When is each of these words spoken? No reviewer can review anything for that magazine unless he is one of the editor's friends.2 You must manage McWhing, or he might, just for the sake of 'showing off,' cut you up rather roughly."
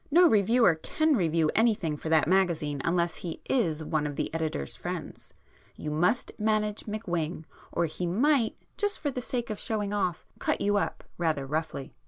No 0.09 0.27
reviewer 0.27 0.73
can 0.81 1.15
review 1.15 1.51
anything 1.53 1.95
for 1.95 2.09
that 2.09 2.27
magazine 2.27 2.81
unless 2.83 3.17
he 3.17 3.39
is 3.47 3.83
one 3.83 4.07
of 4.07 4.15
the 4.15 4.33
editor's 4.33 4.75
friends.2 4.75 5.33
You 5.75 5.91
must 5.91 6.31
manage 6.39 6.85
McWhing, 6.87 7.43
or 7.71 7.85
he 7.85 8.07
might, 8.07 8.55
just 8.77 8.97
for 8.97 9.11
the 9.11 9.21
sake 9.21 9.51
of 9.51 9.59
'showing 9.59 9.93
off,' 9.93 10.25
cut 10.39 10.59
you 10.59 10.75
up 10.77 11.03
rather 11.19 11.45
roughly." 11.45 11.93